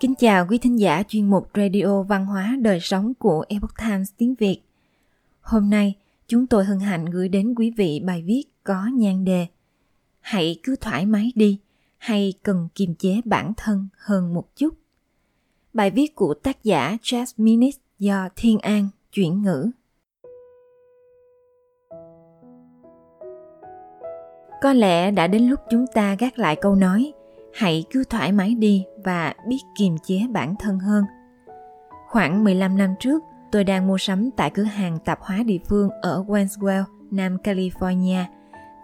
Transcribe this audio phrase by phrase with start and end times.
[0.00, 4.10] Kính chào quý thính giả chuyên mục Radio Văn hóa Đời Sống của Epoch Times
[4.16, 4.60] tiếng Việt.
[5.40, 5.94] Hôm nay,
[6.26, 9.46] chúng tôi hân hạnh gửi đến quý vị bài viết có nhan đề
[10.20, 11.58] Hãy cứ thoải mái đi,
[11.96, 14.74] hay cần kiềm chế bản thân hơn một chút.
[15.72, 19.70] Bài viết của tác giả Jasmine do Thiên An chuyển ngữ.
[24.62, 27.12] Có lẽ đã đến lúc chúng ta gác lại câu nói
[27.54, 31.04] hãy cứ thoải mái đi và biết kiềm chế bản thân hơn.
[32.08, 35.90] Khoảng 15 năm trước, tôi đang mua sắm tại cửa hàng tạp hóa địa phương
[36.02, 38.24] ở Wenswell, Nam California,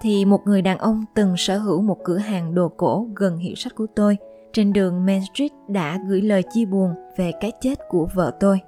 [0.01, 3.55] thì một người đàn ông từng sở hữu một cửa hàng đồ cổ gần hiệu
[3.55, 4.17] sách của tôi
[4.55, 8.61] trên đường Main Street đã gửi lời chia buồn về cái chết của vợ tôi.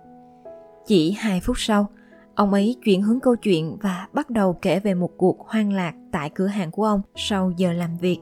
[0.87, 1.87] Chỉ hai phút sau,
[2.35, 5.95] ông ấy chuyển hướng câu chuyện và bắt đầu kể về một cuộc hoang lạc
[6.13, 8.19] tại cửa hàng của ông sau giờ làm việc.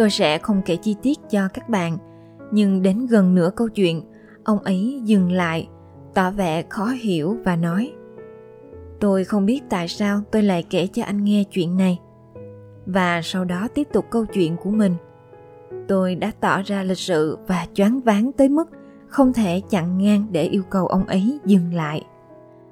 [0.00, 1.98] Tôi sẽ không kể chi tiết cho các bạn,
[2.50, 4.02] nhưng đến gần nửa câu chuyện,
[4.44, 5.68] ông ấy dừng lại,
[6.14, 7.92] tỏ vẻ khó hiểu và nói
[9.00, 11.98] Tôi không biết tại sao tôi lại kể cho anh nghe chuyện này.
[12.86, 14.94] Và sau đó tiếp tục câu chuyện của mình.
[15.88, 18.68] Tôi đã tỏ ra lịch sự và choáng váng tới mức
[19.06, 22.04] không thể chặn ngang để yêu cầu ông ấy dừng lại.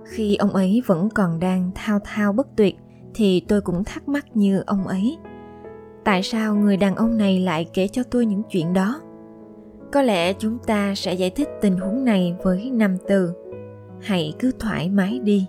[0.04, 2.76] Khi ông ấy vẫn còn đang thao thao bất tuyệt
[3.14, 5.18] thì tôi cũng thắc mắc như ông ấy
[6.08, 9.00] tại sao người đàn ông này lại kể cho tôi những chuyện đó?
[9.92, 13.32] Có lẽ chúng ta sẽ giải thích tình huống này với năm từ.
[14.00, 15.46] Hãy cứ thoải mái đi.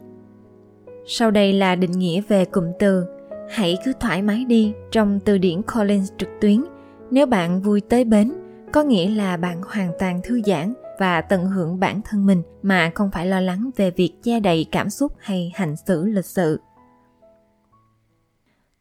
[1.07, 3.05] Sau đây là định nghĩa về cụm từ.
[3.49, 6.63] Hãy cứ thoải mái đi trong từ điển collins trực tuyến.
[7.11, 8.33] Nếu bạn vui tới bến,
[8.71, 12.91] có nghĩa là bạn hoàn toàn thư giãn và tận hưởng bản thân mình mà
[12.95, 16.59] không phải lo lắng về việc che đậy cảm xúc hay hành xử lịch sự.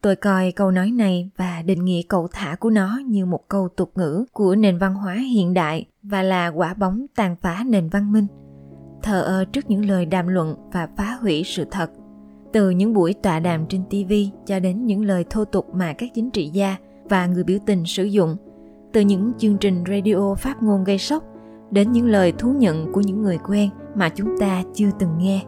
[0.03, 3.69] Tôi coi câu nói này và định nghĩa cậu thả của nó như một câu
[3.69, 7.89] tục ngữ của nền văn hóa hiện đại và là quả bóng tàn phá nền
[7.89, 8.27] văn minh.
[9.03, 11.91] Thờ ơ trước những lời đàm luận và phá hủy sự thật.
[12.53, 14.13] Từ những buổi tọa đàm trên TV
[14.47, 17.85] cho đến những lời thô tục mà các chính trị gia và người biểu tình
[17.87, 18.37] sử dụng,
[18.93, 21.25] từ những chương trình radio phát ngôn gây sốc
[21.71, 25.43] đến những lời thú nhận của những người quen mà chúng ta chưa từng nghe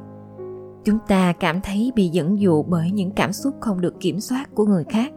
[0.85, 4.55] chúng ta cảm thấy bị dẫn dụ bởi những cảm xúc không được kiểm soát
[4.55, 5.13] của người khác.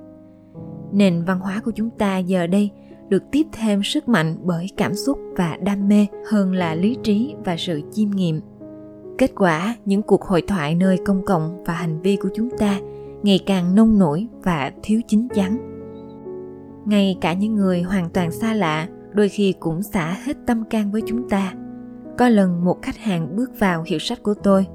[0.92, 2.72] Nền văn hóa của chúng ta giờ đây
[3.10, 7.36] được tiếp thêm sức mạnh bởi cảm xúc và đam mê hơn là lý trí
[7.46, 8.42] và sự chiêm nghiệm.
[9.18, 12.80] Kết quả, những cuộc hội thoại nơi công cộng và hành vi của chúng ta
[13.24, 15.58] ngày càng nông nổi và thiếu chín chắn.
[16.86, 20.92] Ngay cả những người hoàn toàn xa lạ đôi khi cũng xả hết tâm can
[20.92, 21.54] với chúng ta.
[22.18, 24.68] Có lần một khách hàng bước vào hiệu sách của tôi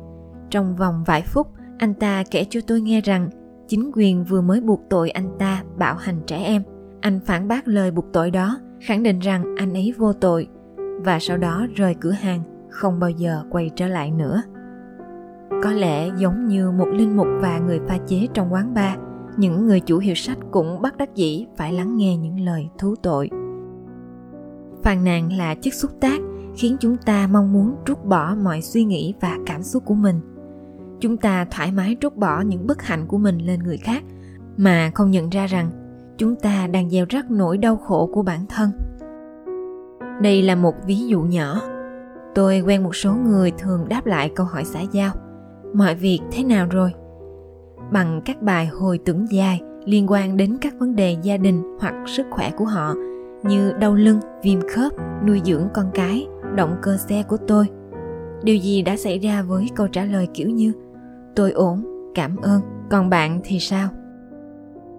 [0.50, 1.46] trong vòng vài phút,
[1.78, 3.30] anh ta kể cho tôi nghe rằng
[3.68, 6.62] chính quyền vừa mới buộc tội anh ta bạo hành trẻ em.
[7.00, 10.48] Anh phản bác lời buộc tội đó, khẳng định rằng anh ấy vô tội
[11.04, 14.42] và sau đó rời cửa hàng, không bao giờ quay trở lại nữa.
[15.62, 18.98] Có lẽ giống như một linh mục và người pha chế trong quán bar,
[19.36, 22.94] những người chủ hiệu sách cũng bắt đắc dĩ phải lắng nghe những lời thú
[23.02, 23.30] tội.
[24.82, 26.20] Phàn nàn là chất xúc tác
[26.56, 30.20] khiến chúng ta mong muốn trút bỏ mọi suy nghĩ và cảm xúc của mình
[31.00, 34.02] chúng ta thoải mái trút bỏ những bất hạnh của mình lên người khác,
[34.56, 35.70] mà không nhận ra rằng
[36.16, 38.70] chúng ta đang gieo rắc nỗi đau khổ của bản thân.
[40.22, 41.60] Đây là một ví dụ nhỏ.
[42.34, 45.12] Tôi quen một số người thường đáp lại câu hỏi xã giao.
[45.74, 46.92] Mọi việc thế nào rồi?
[47.92, 51.94] Bằng các bài hồi tưởng dài liên quan đến các vấn đề gia đình hoặc
[52.06, 52.94] sức khỏe của họ,
[53.42, 54.92] như đau lưng, viêm khớp,
[55.26, 57.66] nuôi dưỡng con cái, động cơ xe của tôi.
[58.42, 60.72] Điều gì đã xảy ra với câu trả lời kiểu như
[61.38, 61.84] tôi ổn
[62.14, 62.60] cảm ơn
[62.90, 63.88] còn bạn thì sao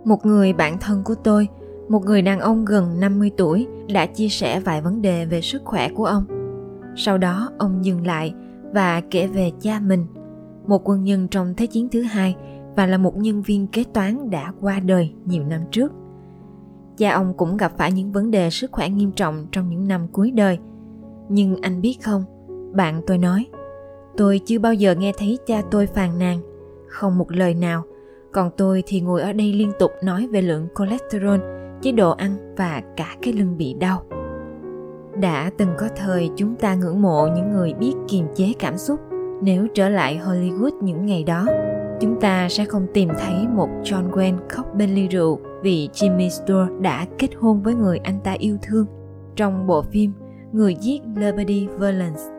[0.06, 1.48] một người bạn thân của tôi
[1.90, 5.62] một người đàn ông gần 50 tuổi đã chia sẻ vài vấn đề về sức
[5.66, 6.26] khỏe của ông.
[6.96, 8.34] Sau đó ông dừng lại
[8.74, 10.06] và kể về cha mình,
[10.68, 12.36] một quân nhân trong Thế chiến thứ hai
[12.76, 15.92] và là một nhân viên kế toán đã qua đời nhiều năm trước.
[16.98, 20.08] Cha ông cũng gặp phải những vấn đề sức khỏe nghiêm trọng trong những năm
[20.12, 20.58] cuối đời.
[21.30, 22.24] Nhưng anh biết không,
[22.76, 23.48] bạn tôi nói,
[24.20, 26.40] Tôi chưa bao giờ nghe thấy cha tôi phàn nàn,
[26.88, 27.84] không một lời nào.
[28.32, 31.40] Còn tôi thì ngồi ở đây liên tục nói về lượng cholesterol,
[31.82, 34.04] chế độ ăn và cả cái lưng bị đau.
[35.22, 39.00] Đã từng có thời chúng ta ngưỡng mộ những người biết kiềm chế cảm xúc.
[39.42, 41.48] Nếu trở lại Hollywood những ngày đó,
[42.00, 46.28] chúng ta sẽ không tìm thấy một John Wayne khóc bên ly rượu vì Jimmy
[46.28, 48.86] Stewart đã kết hôn với người anh ta yêu thương
[49.36, 50.12] trong bộ phim
[50.52, 52.39] Người giết Liberty Valance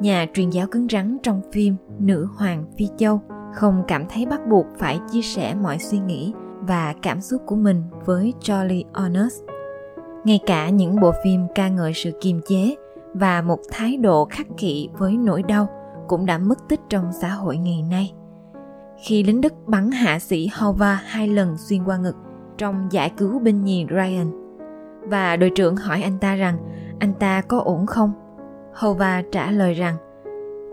[0.00, 3.20] nhà truyền giáo cứng rắn trong phim Nữ Hoàng Phi Châu
[3.54, 7.56] không cảm thấy bắt buộc phải chia sẻ mọi suy nghĩ và cảm xúc của
[7.56, 9.42] mình với Charlie Honest.
[10.24, 12.74] ngay cả những bộ phim ca ngợi sự kiềm chế
[13.14, 15.68] và một thái độ khắc kỷ với nỗi đau
[16.08, 18.12] cũng đã mất tích trong xã hội ngày nay.
[18.96, 22.16] Khi lính Đức bắn hạ sĩ Hova hai lần xuyên qua ngực
[22.58, 24.30] trong giải cứu binh nhì Ryan,
[25.08, 26.58] và đội trưởng hỏi anh ta rằng
[26.98, 28.12] anh ta có ổn không?
[28.74, 29.96] Hova trả lời rằng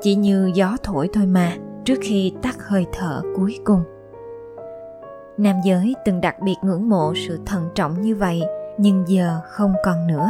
[0.02, 1.52] chỉ như gió thổi thôi mà
[1.86, 3.84] trước khi tắt hơi thở cuối cùng.
[5.38, 8.44] Nam giới từng đặc biệt ngưỡng mộ sự thận trọng như vậy
[8.78, 10.28] nhưng giờ không còn nữa.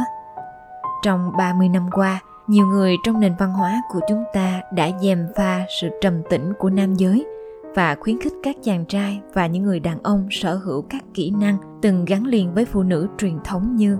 [1.02, 5.26] Trong 30 năm qua, nhiều người trong nền văn hóa của chúng ta đã dèm
[5.36, 7.26] pha sự trầm tĩnh của nam giới
[7.74, 11.30] và khuyến khích các chàng trai và những người đàn ông sở hữu các kỹ
[11.30, 13.98] năng từng gắn liền với phụ nữ truyền thống như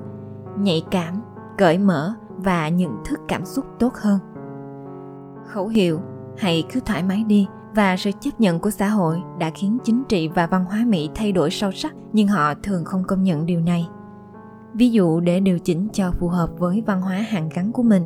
[0.58, 1.22] nhạy cảm,
[1.58, 4.18] cởi mở và nhận thức cảm xúc tốt hơn.
[5.46, 6.00] Khẩu hiệu
[6.36, 10.02] hãy cứ thoải mái đi và sự chấp nhận của xã hội đã khiến chính
[10.08, 13.46] trị và văn hóa Mỹ thay đổi sâu sắc nhưng họ thường không công nhận
[13.46, 13.88] điều này.
[14.74, 18.02] Ví dụ để điều chỉnh cho phù hợp với văn hóa hàng gắn của mình,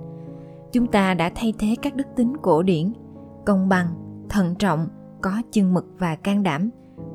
[0.72, 2.92] chúng ta đã thay thế các đức tính cổ điển,
[3.46, 3.86] công bằng,
[4.28, 4.88] thận trọng,
[5.20, 6.70] có chừng mực và can đảm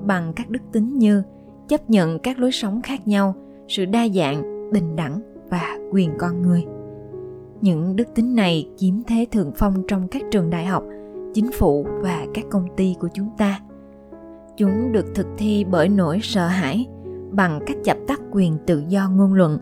[0.05, 1.23] bằng các đức tính như
[1.67, 3.35] chấp nhận các lối sống khác nhau,
[3.67, 6.65] sự đa dạng, bình đẳng và quyền con người.
[7.61, 10.83] Những đức tính này chiếm thế thượng phong trong các trường đại học,
[11.33, 13.59] chính phủ và các công ty của chúng ta.
[14.57, 16.85] Chúng được thực thi bởi nỗi sợ hãi,
[17.31, 19.59] bằng cách chập tắt quyền tự do ngôn luận,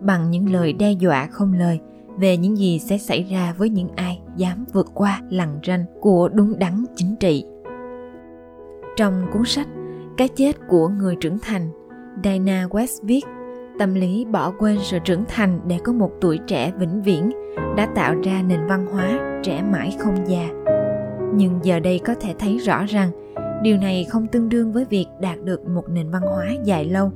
[0.00, 1.80] bằng những lời đe dọa không lời
[2.18, 6.28] về những gì sẽ xảy ra với những ai dám vượt qua lằn ranh của
[6.28, 7.44] đúng đắn chính trị.
[8.96, 9.68] Trong cuốn sách
[10.16, 11.68] Cái chết của người trưởng thành,
[12.24, 13.24] Dana West viết
[13.78, 17.30] tâm lý bỏ quên sự trưởng thành để có một tuổi trẻ vĩnh viễn
[17.76, 20.48] đã tạo ra nền văn hóa trẻ mãi không già.
[21.34, 23.10] Nhưng giờ đây có thể thấy rõ rằng,
[23.62, 27.12] điều này không tương đương với việc đạt được một nền văn hóa dài lâu.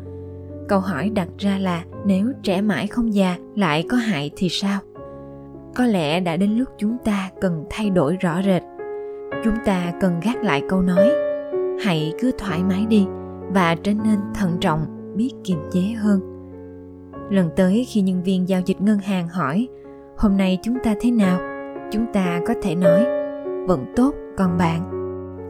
[0.68, 4.80] Câu hỏi đặt ra là nếu trẻ mãi không già lại có hại thì sao?
[5.74, 8.62] Có lẽ đã đến lúc chúng ta cần thay đổi rõ rệt.
[9.44, 11.10] Chúng ta cần gác lại câu nói,
[11.84, 13.06] hãy cứ thoải mái đi
[13.52, 16.37] và trở nên thận trọng, biết kiềm chế hơn
[17.30, 19.68] lần tới khi nhân viên giao dịch ngân hàng hỏi,
[20.16, 21.40] hôm nay chúng ta thế nào?
[21.92, 23.04] Chúng ta có thể nói,
[23.66, 24.94] vẫn tốt, còn bạn.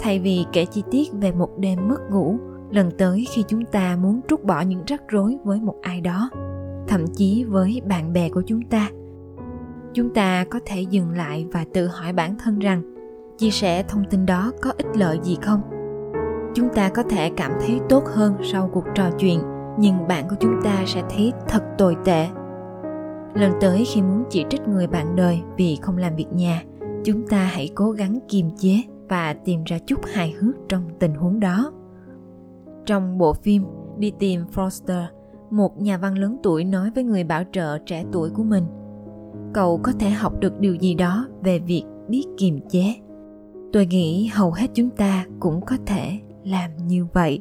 [0.00, 2.36] Thay vì kể chi tiết về một đêm mất ngủ,
[2.70, 6.30] lần tới khi chúng ta muốn trút bỏ những rắc rối với một ai đó,
[6.88, 8.90] thậm chí với bạn bè của chúng ta
[9.98, 12.82] chúng ta có thể dừng lại và tự hỏi bản thân rằng,
[13.38, 15.60] chia sẻ thông tin đó có ích lợi gì không?
[16.54, 19.40] Chúng ta có thể cảm thấy tốt hơn sau cuộc trò chuyện
[19.78, 22.26] nhưng bạn của chúng ta sẽ thấy thật tồi tệ.
[23.34, 26.62] Lần tới khi muốn chỉ trích người bạn đời vì không làm việc nhà,
[27.04, 31.14] chúng ta hãy cố gắng kiềm chế và tìm ra chút hài hước trong tình
[31.14, 31.72] huống đó.
[32.86, 33.64] Trong bộ phim
[33.98, 35.04] đi tìm foster,
[35.50, 38.64] một nhà văn lớn tuổi nói với người bảo trợ trẻ tuổi của mình,
[39.54, 42.94] cậu có thể học được điều gì đó về việc biết kiềm chế.
[43.72, 47.40] Tôi nghĩ hầu hết chúng ta cũng có thể làm như vậy.